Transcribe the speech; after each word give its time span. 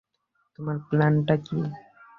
তোমার 0.59 0.77
প্ল্যানটা 0.87 1.35
কী? 1.45 1.59